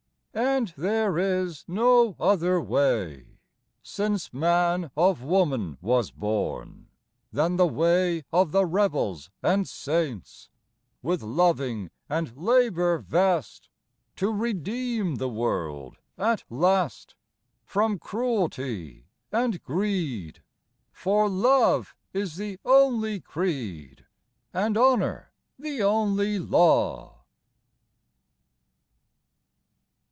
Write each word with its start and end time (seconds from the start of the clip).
And 0.33 0.73
there 0.77 1.19
is 1.19 1.65
no 1.67 2.15
other 2.17 2.61
way, 2.61 3.39
Since 3.83 4.33
man 4.33 4.89
of 4.95 5.21
woman 5.21 5.77
was 5.81 6.09
born, 6.11 6.87
Than 7.33 7.57
the 7.57 7.67
way 7.67 8.23
of 8.31 8.53
the 8.53 8.65
rebels 8.65 9.29
and 9.43 9.67
saints, 9.67 10.49
With 11.01 11.21
loving 11.21 11.91
and 12.07 12.33
labor 12.37 12.99
vast, 12.99 13.67
To 14.17 14.31
redeem 14.31 15.15
the 15.15 15.27
world 15.27 15.97
at 16.17 16.45
last 16.49 17.15
From 17.65 17.99
cruelty 17.99 19.07
and 19.33 19.61
greed; 19.61 20.41
For 20.93 21.27
love 21.27 21.93
is 22.13 22.37
the 22.37 22.57
only 22.63 23.19
creed, 23.19 24.05
And 24.53 24.77
honor 24.77 25.33
the 25.59 25.83
only 25.83 26.39
law. 26.39 27.17